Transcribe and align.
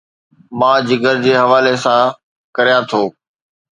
مان 0.59 0.77
جگر 0.87 1.15
جي 1.23 1.31
حوالي 1.41 1.73
ڪريان 2.55 2.81
ٿو 2.89 3.01